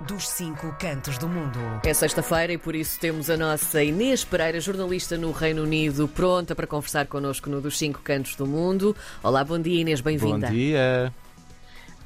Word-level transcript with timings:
dos 0.00 0.28
cinco 0.28 0.74
cantos 0.78 1.18
do 1.18 1.28
mundo. 1.28 1.58
É 1.84 1.94
sexta-feira 1.94 2.52
e 2.52 2.58
por 2.58 2.74
isso 2.74 2.98
temos 2.98 3.30
a 3.30 3.36
nossa 3.36 3.82
Inês 3.82 4.24
Pereira, 4.24 4.60
jornalista 4.60 5.16
no 5.16 5.30
Reino 5.32 5.62
Unido, 5.62 6.08
pronta 6.08 6.54
para 6.54 6.66
conversar 6.66 7.06
connosco 7.06 7.48
no 7.48 7.60
dos 7.60 7.78
cinco 7.78 8.00
cantos 8.02 8.34
do 8.34 8.46
mundo. 8.46 8.96
Olá, 9.22 9.44
bom 9.44 9.58
dia 9.58 9.80
Inês, 9.80 10.00
bem-vinda. 10.00 10.48
Bom 10.48 10.52
dia. 10.52 11.12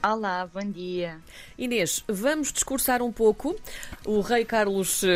Olá, 0.00 0.48
bom 0.54 0.70
dia. 0.70 1.18
Inês, 1.58 2.04
vamos 2.06 2.52
discursar 2.52 3.02
um 3.02 3.10
pouco. 3.10 3.56
O 4.06 4.20
rei 4.20 4.44
Carlos 4.44 5.02
uh, 5.02 5.06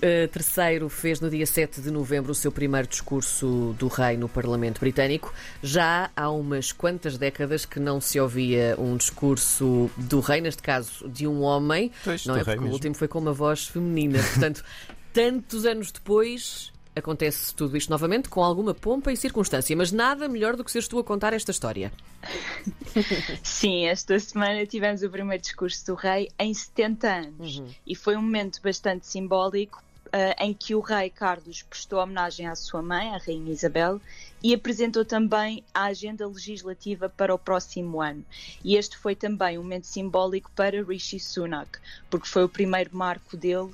III 0.00 0.88
fez 0.88 1.20
no 1.20 1.28
dia 1.28 1.44
7 1.44 1.82
de 1.82 1.90
novembro 1.90 2.32
o 2.32 2.34
seu 2.34 2.50
primeiro 2.50 2.88
discurso 2.88 3.76
do 3.78 3.86
rei 3.86 4.16
no 4.16 4.30
Parlamento 4.30 4.80
Britânico. 4.80 5.34
Já 5.62 6.10
há 6.16 6.30
umas 6.30 6.72
quantas 6.72 7.18
décadas 7.18 7.66
que 7.66 7.78
não 7.78 8.00
se 8.00 8.18
ouvia 8.18 8.74
um 8.78 8.96
discurso 8.96 9.90
do 9.94 10.20
rei, 10.20 10.40
neste 10.40 10.62
caso 10.62 11.06
de 11.06 11.26
um 11.26 11.42
homem. 11.42 11.92
Pois, 12.02 12.24
não 12.24 12.34
é 12.34 12.42
porque 12.42 12.64
o 12.64 12.70
último 12.70 12.94
foi 12.94 13.08
com 13.08 13.18
uma 13.18 13.34
voz 13.34 13.66
feminina. 13.66 14.22
Portanto, 14.22 14.64
tantos 15.12 15.66
anos 15.66 15.92
depois, 15.92 16.72
acontece 16.94 17.54
tudo 17.54 17.76
isto 17.76 17.90
novamente 17.90 18.28
com 18.28 18.42
alguma 18.42 18.74
pompa 18.74 19.12
e 19.12 19.16
circunstância, 19.16 19.76
mas 19.76 19.92
nada 19.92 20.28
melhor 20.28 20.56
do 20.56 20.64
que 20.64 20.70
seres 20.70 20.88
tu 20.88 20.98
a 20.98 21.04
contar 21.04 21.32
esta 21.32 21.50
história. 21.50 21.92
Sim, 23.42 23.86
esta 23.86 24.18
semana 24.18 24.66
tivemos 24.66 25.02
o 25.02 25.10
primeiro 25.10 25.42
discurso 25.42 25.86
do 25.86 25.94
rei 25.94 26.28
em 26.38 26.52
70 26.52 27.08
anos 27.08 27.58
uhum. 27.58 27.68
e 27.86 27.94
foi 27.94 28.16
um 28.16 28.22
momento 28.22 28.60
bastante 28.62 29.06
simbólico 29.06 29.82
uh, 30.10 30.34
em 30.42 30.52
que 30.52 30.74
o 30.74 30.80
rei 30.80 31.10
Carlos 31.10 31.62
prestou 31.62 32.00
homenagem 32.00 32.46
à 32.46 32.54
sua 32.54 32.82
mãe, 32.82 33.14
a 33.14 33.18
rainha 33.18 33.52
Isabel, 33.52 34.00
e 34.42 34.54
apresentou 34.54 35.04
também 35.04 35.62
a 35.72 35.84
agenda 35.84 36.26
legislativa 36.26 37.08
para 37.08 37.34
o 37.34 37.38
próximo 37.38 38.00
ano. 38.00 38.24
E 38.64 38.76
este 38.76 38.96
foi 38.96 39.14
também 39.14 39.58
um 39.58 39.62
momento 39.62 39.86
simbólico 39.86 40.50
para 40.54 40.82
Rishi 40.82 41.20
Sunak, 41.20 41.78
porque 42.08 42.26
foi 42.26 42.44
o 42.44 42.48
primeiro 42.48 42.90
marco 42.92 43.36
dele 43.36 43.70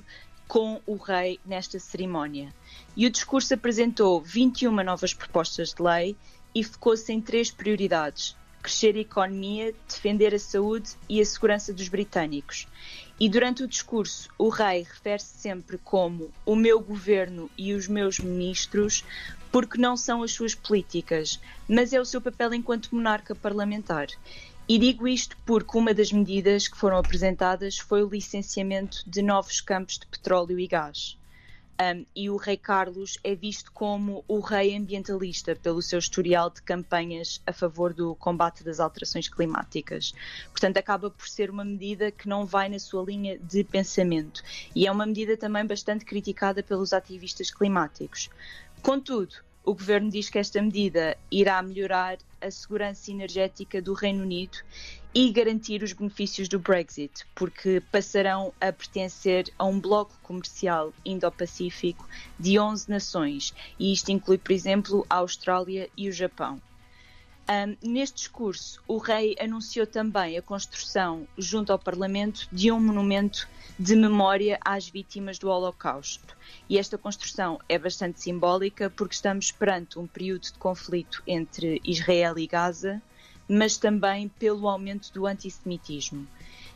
com 0.47 0.81
o 0.85 0.95
rei 0.95 1.39
nesta 1.45 1.79
cerimónia. 1.79 2.53
E 2.95 3.05
o 3.05 3.09
discurso 3.09 3.53
apresentou 3.53 4.21
21 4.21 4.71
novas 4.83 5.13
propostas 5.13 5.73
de 5.73 5.81
lei 5.81 6.15
e 6.55 6.63
focou-se 6.63 7.11
em 7.11 7.21
três 7.21 7.51
prioridades: 7.51 8.35
crescer 8.61 8.95
a 8.95 8.99
economia, 8.99 9.73
defender 9.87 10.33
a 10.33 10.39
saúde 10.39 10.91
e 11.07 11.21
a 11.21 11.25
segurança 11.25 11.73
dos 11.73 11.87
britânicos. 11.87 12.67
E 13.19 13.27
durante 13.27 13.63
o 13.63 13.67
discurso, 13.67 14.29
o 14.37 14.49
rei 14.49 14.83
refere-se 14.83 15.39
sempre 15.39 15.77
como 15.77 16.31
o 16.45 16.55
meu 16.55 16.79
governo 16.79 17.49
e 17.57 17.73
os 17.73 17.87
meus 17.87 18.19
ministros, 18.19 19.03
porque 19.51 19.79
não 19.79 19.97
são 19.97 20.21
as 20.21 20.31
suas 20.31 20.53
políticas, 20.53 21.39
mas 21.67 21.93
é 21.93 21.99
o 21.99 22.05
seu 22.05 22.21
papel 22.21 22.53
enquanto 22.53 22.93
monarca 22.93 23.33
parlamentar. 23.33 24.07
E 24.69 24.77
digo 24.77 25.07
isto 25.07 25.37
porque 25.45 25.77
uma 25.77 25.93
das 25.93 26.11
medidas 26.11 26.67
que 26.67 26.75
foram 26.75 26.97
apresentadas 26.97 27.77
foi 27.77 28.03
o 28.03 28.09
licenciamento 28.09 29.01
de 29.07 29.21
novos 29.21 29.61
campos 29.61 29.97
de 29.97 30.05
petróleo 30.05 30.59
e 30.59 30.67
gás. 30.67 31.17
Um, 31.79 32.05
e 32.13 32.29
o 32.29 32.35
rei 32.35 32.57
Carlos 32.57 33.17
é 33.23 33.33
visto 33.33 33.71
como 33.71 34.25
o 34.27 34.41
rei 34.41 34.75
ambientalista 34.75 35.55
pelo 35.55 35.81
seu 35.81 35.99
historial 35.99 36.49
de 36.49 36.61
campanhas 36.63 37.41
a 37.45 37.53
favor 37.53 37.93
do 37.93 38.13
combate 38.15 38.61
das 38.61 38.81
alterações 38.81 39.29
climáticas. 39.29 40.13
Portanto, 40.51 40.75
acaba 40.75 41.09
por 41.09 41.29
ser 41.29 41.49
uma 41.49 41.63
medida 41.63 42.11
que 42.11 42.27
não 42.27 42.45
vai 42.45 42.67
na 42.67 42.79
sua 42.79 43.05
linha 43.05 43.39
de 43.39 43.63
pensamento 43.63 44.43
e 44.75 44.85
é 44.85 44.91
uma 44.91 45.05
medida 45.05 45.37
também 45.37 45.65
bastante 45.65 46.03
criticada 46.03 46.61
pelos 46.61 46.91
ativistas 46.91 47.49
climáticos. 47.49 48.29
Contudo, 48.81 49.35
o 49.67 49.73
governo 49.73 50.09
diz 50.09 50.29
que 50.29 50.39
esta 50.39 50.61
medida 50.61 51.17
irá 51.29 51.61
melhorar 51.61 52.17
a 52.39 52.49
segurança 52.49 53.11
energética 53.11 53.81
do 53.81 53.91
Reino 53.91 54.23
Unido 54.23 54.59
e 55.13 55.29
garantir 55.29 55.83
os 55.83 55.91
benefícios 55.91 56.47
do 56.47 56.57
Brexit, 56.57 57.25
porque 57.35 57.83
passarão 57.91 58.53
a 58.61 58.71
pertencer 58.71 59.51
a 59.59 59.65
um 59.65 59.77
bloco 59.77 60.17
comercial 60.23 60.93
Indo-Pacífico 61.05 62.07
de 62.39 62.57
11 62.57 62.89
nações, 62.89 63.53
e 63.77 63.91
isto 63.91 64.09
inclui, 64.09 64.37
por 64.37 64.53
exemplo, 64.53 65.05
a 65.09 65.15
Austrália 65.17 65.89
e 65.97 66.07
o 66.07 66.13
Japão. 66.13 66.61
Um, 67.49 67.77
neste 67.81 68.17
discurso, 68.17 68.83
o 68.85 68.97
rei 68.97 69.35
anunciou 69.39 69.87
também 69.87 70.37
a 70.37 70.41
construção, 70.41 71.25
junto 71.37 71.71
ao 71.71 71.79
Parlamento, 71.79 72.45
de 72.51 72.71
um 72.71 72.79
monumento 72.79 73.47
de 73.79 73.95
memória 73.95 74.59
às 74.65 74.89
vítimas 74.89 75.39
do 75.39 75.49
Holocausto. 75.49 76.35
E 76.69 76.77
esta 76.77 76.97
construção 76.97 77.57
é 77.69 77.79
bastante 77.79 78.21
simbólica 78.21 78.89
porque 78.89 79.15
estamos 79.15 79.49
perante 79.49 79.97
um 79.97 80.05
período 80.05 80.41
de 80.41 80.53
conflito 80.53 81.23
entre 81.25 81.81
Israel 81.85 82.37
e 82.37 82.47
Gaza, 82.47 83.01
mas 83.47 83.77
também 83.77 84.27
pelo 84.27 84.67
aumento 84.67 85.13
do 85.13 85.25
antissemitismo. 85.25 86.27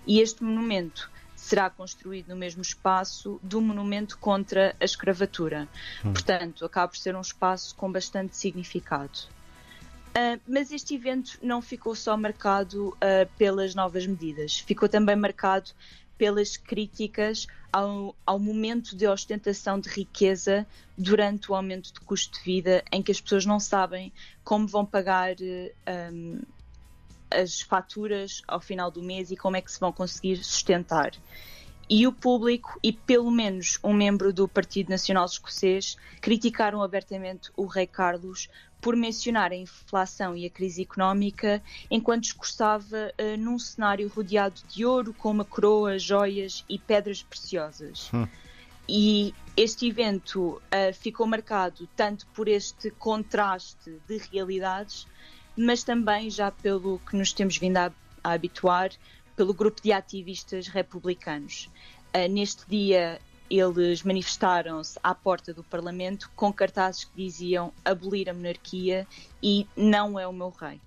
E 0.08 0.22
este 0.22 0.42
monumento 0.42 1.12
será 1.36 1.70
construído 1.70 2.30
no 2.30 2.36
mesmo 2.36 2.62
espaço 2.62 3.40
do 3.44 3.60
monumento 3.60 4.18
contra 4.20 4.74
a 4.80 4.86
escravatura. 4.86 5.68
Hum. 6.06 6.14
Portanto, 6.14 6.64
acaba 6.64 6.88
por 6.88 6.98
ser 6.98 7.16
um 7.16 7.22
espaço 7.22 7.76
com 7.76 7.92
bastante 7.92 8.38
significado. 8.38 9.20
Uh, 10.12 10.40
mas 10.46 10.72
este 10.72 10.96
evento 10.96 11.40
não 11.42 11.62
ficou 11.62 11.96
só 11.96 12.18
marcado 12.18 12.90
uh, 12.90 13.30
pelas 13.38 13.74
novas 13.74 14.06
medidas, 14.06 14.60
ficou 14.60 14.90
também 14.90 15.16
marcado 15.16 15.72
pelas 16.18 16.58
críticas 16.58 17.48
ao, 17.72 18.14
ao, 18.26 18.38
momento 18.38 18.96
de 18.96 19.08
ostentação 19.08 19.80
de 19.80 19.90
riqueza 19.90 20.68
durante 20.98 21.50
o 21.50 21.56
aumento 21.56 21.94
de 21.94 22.02
custo 22.02 22.38
de 22.38 22.44
vida, 22.44 22.84
em 22.92 23.02
que 23.02 23.12
as 23.12 23.22
pessoas 23.22 23.46
não 23.46 23.60
sabem 23.60 24.12
como 24.44 24.68
vão 24.68 24.86
pagar 24.86 25.36
um, 26.14 26.42
as 27.32 27.62
faturas 27.62 28.44
ao 28.48 28.60
final 28.60 28.92
do 28.92 29.02
mês 29.02 29.32
e 29.32 29.38
como 29.38 29.56
é 29.56 29.62
que 29.62 29.72
se 29.72 29.80
vão 29.80 29.92
conseguir 29.92 30.44
sustentar. 30.44 31.14
E 31.90 32.06
o 32.08 32.14
público, 32.14 32.80
e 32.84 32.94
pelo 32.94 33.30
menos 33.32 33.80
um 33.84 33.94
membro 33.94 34.32
do 34.32 34.48
Partido 34.48 34.90
Nacional 34.90 35.26
Escocês, 35.26 35.98
criticaram 36.22 36.82
abertamente 36.82 37.52
o 37.58 37.66
rei 37.66 37.88
Carlos 37.88 38.48
por 38.82 38.96
mencionar 38.96 39.52
a 39.52 39.56
inflação 39.56 40.36
e 40.36 40.46
a 40.46 40.50
crise 40.50 40.82
económica 40.82 41.62
enquanto 41.90 42.24
discursava 42.24 43.14
uh, 43.14 43.38
num 43.38 43.60
cenário 43.60 44.08
rodeado 44.10 44.60
de 44.68 44.84
ouro, 44.84 45.14
com 45.14 45.30
uma 45.30 45.46
coroa, 45.46 46.00
joias 46.00 46.66
e 46.68 46.80
pedras 46.80 47.22
preciosas. 47.22 48.10
Hum. 48.12 48.28
E 48.90 49.34
este 49.56 49.88
evento 49.88 50.54
uh, 50.56 50.94
ficou 50.94 51.28
marcado 51.28 51.88
tanto 51.96 52.26
por 52.28 52.48
este 52.48 52.90
contraste 52.90 54.00
de 54.08 54.18
realidades, 54.32 55.08
mas 55.56 55.84
também 55.84 56.30
já 56.30 56.50
pelo 56.50 57.00
que 57.00 57.16
nos 57.16 57.32
temos 57.32 57.58
vindo 57.58 57.78
a, 57.78 57.92
a 58.24 58.32
habituar, 58.32 58.90
pelo 59.36 59.54
grupo 59.54 59.82
de 59.82 59.94
ativistas 59.94 60.68
republicanos. 60.68 61.70
Uh, 62.16 62.28
neste 62.30 62.68
dia 62.68 63.22
eles 63.60 64.04
manifestaram-se 64.04 65.00
à 65.04 65.14
porta 65.14 65.54
do 65.54 65.64
Parlamento 65.64 66.32
com 66.36 66.52
cartazes 66.52 67.06
que 67.06 67.12
diziam 67.16 67.74
abolir 67.84 68.30
a 68.30 68.34
monarquia 68.34 69.08
e 69.42 69.68
não 69.76 70.20
é 70.20 70.28
o 70.28 70.34
meu 70.34 70.50
rei. 70.50 70.80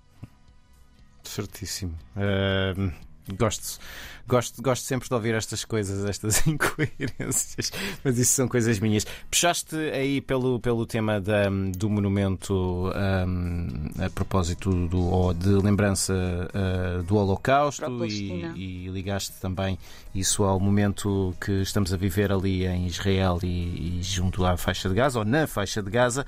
Certíssimo. 1.23 1.97
Uh, 2.15 2.91
gosto, 3.33 3.79
gosto, 4.27 4.61
gosto 4.61 4.83
sempre 4.83 5.07
de 5.07 5.13
ouvir 5.13 5.35
estas 5.35 5.65
coisas, 5.65 6.05
estas 6.05 6.45
incoerências, 6.47 7.71
mas 8.03 8.17
isso 8.17 8.33
são 8.33 8.47
coisas 8.47 8.79
minhas. 8.79 9.05
Puxaste 9.29 9.75
aí 9.75 10.21
pelo, 10.21 10.59
pelo 10.59 10.85
tema 10.85 11.19
da, 11.19 11.49
do 11.75 11.89
monumento 11.89 12.89
um, 12.89 14.03
a 14.03 14.09
propósito 14.09 14.87
do, 14.87 14.99
ou 14.99 15.33
de 15.33 15.49
lembrança 15.49 16.13
uh, 16.13 17.03
do 17.03 17.15
Holocausto 17.15 18.05
e, 18.05 18.45
e, 18.55 18.87
ligaste 18.89 19.33
também 19.39 19.77
isso 20.13 20.43
ao 20.43 20.59
momento 20.59 21.35
que 21.41 21.51
estamos 21.61 21.93
a 21.93 21.97
viver 21.97 22.31
ali 22.31 22.65
em 22.65 22.87
Israel 22.87 23.39
e, 23.43 23.99
e 23.99 24.03
junto 24.03 24.45
à 24.45 24.55
faixa 24.55 24.87
de 24.87 24.95
Gaza, 24.95 25.19
ou 25.19 25.25
na 25.25 25.45
faixa 25.47 25.81
de 25.81 25.89
Gaza. 25.89 26.25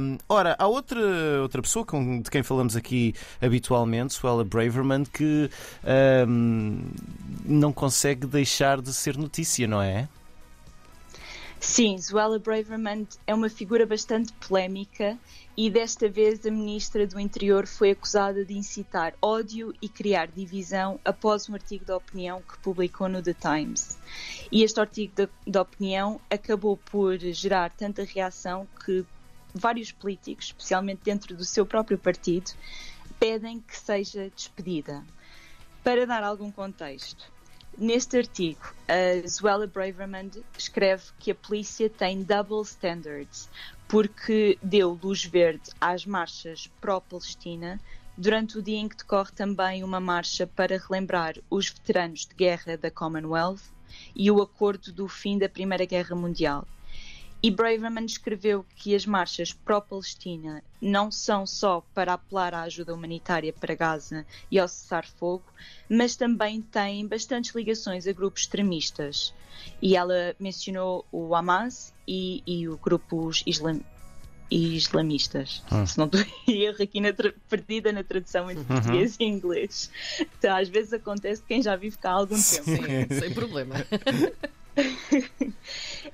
Um, 0.00 0.18
ora, 0.28 0.56
há 0.58 0.66
outra, 0.66 1.00
outra 1.40 1.62
pessoa 1.62 1.84
com, 1.84 2.20
de 2.20 2.30
quem 2.30 2.42
falamos 2.42 2.74
aqui 2.74 3.14
habitualmente, 3.40 4.14
Suela 4.14 4.44
Braverman, 4.44 5.04
que 5.04 5.50
um, 6.26 6.90
não 7.44 7.72
consegue 7.72 8.26
deixar 8.26 8.80
de 8.80 8.92
ser 8.92 9.16
notícia, 9.16 9.66
não 9.66 9.80
é? 9.82 10.08
Sim, 11.62 11.96
Zuela 11.96 12.40
Braverman 12.40 13.06
é 13.24 13.32
uma 13.32 13.48
figura 13.48 13.86
bastante 13.86 14.32
polémica 14.32 15.16
e 15.56 15.70
desta 15.70 16.08
vez 16.08 16.44
a 16.44 16.50
ministra 16.50 17.06
do 17.06 17.20
Interior 17.20 17.68
foi 17.68 17.92
acusada 17.92 18.44
de 18.44 18.52
incitar 18.54 19.14
ódio 19.22 19.72
e 19.80 19.88
criar 19.88 20.26
divisão 20.26 20.98
após 21.04 21.48
um 21.48 21.54
artigo 21.54 21.84
de 21.84 21.92
opinião 21.92 22.42
que 22.42 22.58
publicou 22.58 23.08
no 23.08 23.22
The 23.22 23.34
Times. 23.34 23.96
E 24.50 24.64
este 24.64 24.80
artigo 24.80 25.14
de, 25.14 25.28
de 25.46 25.56
opinião 25.56 26.20
acabou 26.28 26.76
por 26.76 27.16
gerar 27.18 27.70
tanta 27.70 28.02
reação 28.02 28.66
que 28.84 29.06
vários 29.54 29.92
políticos, 29.92 30.46
especialmente 30.46 31.02
dentro 31.04 31.36
do 31.36 31.44
seu 31.44 31.64
próprio 31.64 31.96
partido, 31.96 32.50
pedem 33.20 33.60
que 33.60 33.78
seja 33.78 34.28
despedida. 34.34 35.04
Para 35.82 36.06
dar 36.06 36.22
algum 36.22 36.50
contexto, 36.50 37.30
Neste 37.76 38.18
artigo, 38.18 38.74
a 38.86 39.26
Zuela 39.26 39.66
Braverman 39.66 40.30
escreve 40.58 41.04
que 41.18 41.30
a 41.30 41.34
polícia 41.34 41.88
tem 41.88 42.22
double 42.22 42.60
standards 42.62 43.48
porque 43.88 44.58
deu 44.62 44.98
luz 45.02 45.24
verde 45.24 45.70
às 45.80 46.04
marchas 46.04 46.70
pró-Palestina, 46.82 47.80
durante 48.16 48.58
o 48.58 48.62
dia 48.62 48.76
em 48.76 48.88
que 48.88 48.96
decorre 48.98 49.32
também 49.32 49.82
uma 49.82 50.00
marcha 50.00 50.46
para 50.46 50.78
relembrar 50.78 51.36
os 51.48 51.70
veteranos 51.70 52.26
de 52.26 52.34
guerra 52.34 52.76
da 52.76 52.90
Commonwealth 52.90 53.62
e 54.14 54.30
o 54.30 54.42
acordo 54.42 54.92
do 54.92 55.08
fim 55.08 55.38
da 55.38 55.48
Primeira 55.48 55.86
Guerra 55.86 56.14
Mundial. 56.14 56.66
E 57.42 57.50
Braverman 57.50 58.04
escreveu 58.04 58.64
que 58.76 58.94
as 58.94 59.04
marchas 59.04 59.52
pró-Palestina 59.52 60.62
não 60.80 61.10
são 61.10 61.44
só 61.44 61.84
para 61.92 62.12
apelar 62.12 62.54
à 62.54 62.62
ajuda 62.62 62.94
humanitária 62.94 63.52
para 63.52 63.74
Gaza 63.74 64.24
e 64.48 64.60
ao 64.60 64.68
cessar-fogo, 64.68 65.44
mas 65.88 66.14
também 66.14 66.62
têm 66.62 67.06
bastantes 67.06 67.52
ligações 67.52 68.06
a 68.06 68.12
grupos 68.12 68.42
extremistas. 68.42 69.34
E 69.80 69.96
ela 69.96 70.36
mencionou 70.38 71.04
o 71.10 71.34
Hamas 71.34 71.92
e, 72.06 72.42
e 72.46 72.68
o 72.68 72.76
grupos 72.76 73.42
islam, 73.44 73.80
islamistas. 74.48 75.64
Hum. 75.72 75.84
Se 75.84 75.98
não 75.98 76.06
estou 76.06 76.20
erro 76.46 76.82
aqui 76.82 77.00
na 77.00 77.12
perdida 77.48 77.92
na 77.92 78.04
tradução 78.04 78.50
entre 78.50 78.62
uhum. 78.62 78.68
português 78.68 79.16
e 79.18 79.24
inglês. 79.24 79.90
Então, 80.38 80.56
às 80.56 80.68
vezes 80.68 80.92
acontece 80.92 81.42
quem 81.42 81.60
já 81.60 81.74
vive 81.74 81.98
cá 81.98 82.10
há 82.10 82.14
algum 82.14 82.40
tempo. 82.40 82.64
Sim, 82.64 83.18
sem 83.18 83.34
problema. 83.34 83.74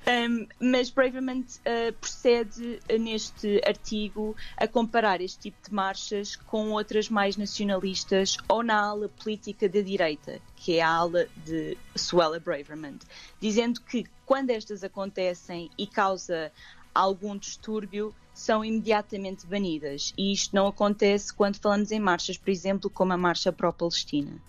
um, 0.07 0.47
mas 0.59 0.89
Braverman 0.89 1.41
uh, 1.41 1.93
procede 1.99 2.79
neste 2.99 3.61
artigo 3.65 4.35
a 4.57 4.67
comparar 4.67 5.21
este 5.21 5.39
tipo 5.39 5.57
de 5.67 5.73
marchas 5.73 6.35
com 6.35 6.71
outras 6.71 7.09
mais 7.09 7.37
nacionalistas 7.37 8.37
ou 8.47 8.63
na 8.63 8.79
ala 8.79 9.09
política 9.09 9.67
da 9.67 9.81
direita, 9.81 10.39
que 10.55 10.77
é 10.77 10.81
a 10.81 10.89
ala 10.89 11.27
de 11.45 11.77
Suella 11.95 12.39
Braverman, 12.39 12.97
dizendo 13.39 13.81
que 13.81 14.05
quando 14.25 14.49
estas 14.51 14.83
acontecem 14.83 15.69
e 15.77 15.85
causa 15.85 16.51
algum 16.93 17.37
distúrbio, 17.37 18.13
são 18.33 18.63
imediatamente 18.63 19.45
banidas. 19.45 20.13
E 20.17 20.31
isto 20.31 20.55
não 20.55 20.67
acontece 20.67 21.33
quando 21.33 21.57
falamos 21.57 21.91
em 21.91 21.99
marchas, 21.99 22.37
por 22.37 22.49
exemplo, 22.49 22.89
como 22.89 23.11
a 23.11 23.17
Marcha 23.17 23.51
pró-Palestina. 23.51 24.41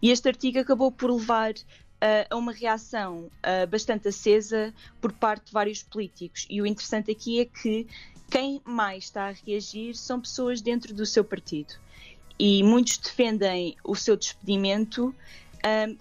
E 0.00 0.10
este 0.10 0.28
artigo 0.28 0.58
acabou 0.58 0.90
por 0.90 1.10
levar 1.10 1.52
a 2.30 2.36
uma 2.36 2.52
reação 2.52 3.30
bastante 3.70 4.08
acesa 4.08 4.74
por 5.00 5.12
parte 5.12 5.46
de 5.46 5.52
vários 5.52 5.82
políticos. 5.82 6.46
E 6.50 6.60
o 6.60 6.66
interessante 6.66 7.10
aqui 7.10 7.40
é 7.40 7.44
que 7.44 7.86
quem 8.30 8.60
mais 8.64 9.04
está 9.04 9.28
a 9.28 9.32
reagir 9.32 9.94
são 9.94 10.20
pessoas 10.20 10.60
dentro 10.60 10.92
do 10.92 11.06
seu 11.06 11.24
partido. 11.24 11.74
E 12.38 12.62
muitos 12.62 12.98
defendem 12.98 13.76
o 13.84 13.94
seu 13.94 14.16
despedimento, 14.16 15.14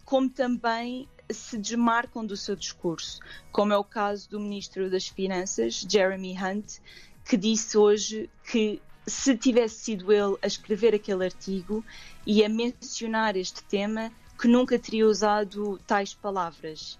como 0.04 0.30
também 0.30 1.08
se 1.30 1.58
desmarcam 1.58 2.26
do 2.26 2.36
seu 2.36 2.56
discurso, 2.56 3.20
como 3.52 3.72
é 3.72 3.78
o 3.78 3.84
caso 3.84 4.30
do 4.30 4.40
Ministro 4.40 4.90
das 4.90 5.08
Finanças, 5.08 5.86
Jeremy 5.90 6.36
Hunt, 6.38 6.80
que 7.24 7.38
disse 7.38 7.78
hoje 7.78 8.30
que 8.52 8.82
se 9.08 9.38
tivesse 9.38 9.76
sido 9.76 10.12
ele 10.12 10.38
a 10.42 10.48
escrever 10.48 10.94
aquele 10.94 11.26
artigo 11.26 11.84
e 12.26 12.44
a 12.44 12.50
mencionar 12.50 13.36
este 13.38 13.64
tema, 13.64 14.12
que 14.40 14.48
nunca 14.48 14.78
teria 14.80 15.08
usado 15.08 15.80
tais 15.88 16.14
palavras. 16.14 17.00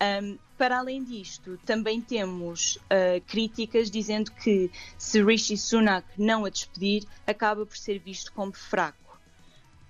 Um, 0.00 0.38
para 0.58 0.78
além 0.78 1.02
disto, 1.02 1.58
também 1.64 2.00
temos 2.00 2.76
uh, 2.76 3.20
críticas 3.26 3.90
dizendo 3.90 4.30
que 4.32 4.70
se 4.98 5.22
Rishi 5.22 5.56
Sunak 5.56 6.06
não 6.16 6.44
a 6.44 6.50
despedir, 6.50 7.04
acaba 7.26 7.64
por 7.64 7.76
ser 7.76 7.98
visto 7.98 8.32
como 8.32 8.52
fraco. 8.52 9.18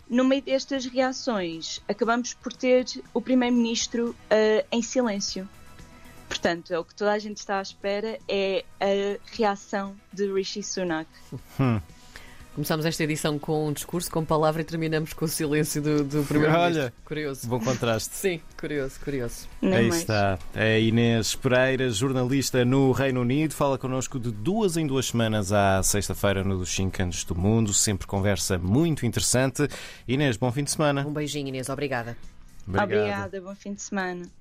No 0.09 0.25
meio 0.25 0.43
destas 0.43 0.85
reações, 0.87 1.83
acabamos 1.89 2.35
por 2.35 2.53
ter 2.53 2.85
o 3.13 3.21
Primeiro-Ministro 3.21 4.11
uh, 4.11 4.67
em 4.71 4.83
silêncio. 4.83 5.49
Portanto, 6.29 6.73
é 6.73 6.79
o 6.79 6.85
que 6.85 6.95
toda 6.95 7.13
a 7.13 7.19
gente 7.19 7.39
está 7.39 7.59
à 7.59 7.63
espera 7.63 8.19
é 8.29 8.65
a 8.81 9.35
reação 9.37 9.97
de 10.13 10.31
Rishi 10.33 10.63
Sunak. 10.63 11.09
Hum. 11.61 11.81
Começamos 12.55 12.87
esta 12.87 13.03
edição 13.03 13.37
com 13.37 13.67
um 13.67 13.73
discurso, 13.73 14.09
com 14.09 14.25
palavra 14.25 14.63
e 14.63 14.65
terminamos 14.65 15.13
com 15.13 15.25
o 15.25 15.29
silêncio 15.29 15.83
do, 15.83 16.05
do 16.05 16.23
primeiro-ministro. 16.23 16.83
Olha, 16.83 16.93
curioso. 17.05 17.49
Bom 17.49 17.59
contraste. 17.59 18.15
Sim, 18.15 18.41
curioso, 18.57 19.01
curioso. 19.01 19.49
Não 19.61 19.73
Aí 19.77 19.89
mais. 19.89 20.03
está. 20.03 20.39
É 20.55 20.81
Inês 20.81 21.35
Pereira, 21.35 21.91
jornalista 21.91 22.65
no 22.65 22.93
Reino 22.93 23.23
Unido, 23.23 23.55
fala 23.55 23.77
connosco 23.77 24.21
de 24.21 24.31
duas 24.31 24.77
em 24.77 24.87
duas 24.87 25.07
semanas 25.07 25.53
à 25.53 25.83
sexta-feira 25.83 26.45
no 26.45 26.57
dos 26.57 26.73
5 26.73 26.93
Cantos 26.93 27.25
do 27.25 27.35
Mundo. 27.35 27.75
Sempre 27.75 28.07
conversa 28.07 28.57
muito 28.57 29.05
interessante. 29.05 29.67
Inês, 30.07 30.37
bom 30.37 30.53
fim 30.53 30.63
de 30.63 30.71
semana. 30.71 31.05
Um 31.05 31.13
beijinho, 31.13 31.49
Inês. 31.49 31.69
Obrigada. 31.69 32.17
Obrigada, 32.69 33.41
bom 33.41 33.55
fim 33.57 33.75
de 33.75 33.83
semana. 33.83 34.27